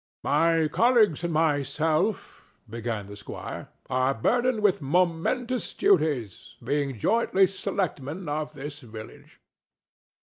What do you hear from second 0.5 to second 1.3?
colleagues